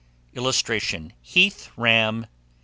[0.33, 2.25] [Illustration: HEATH RAM.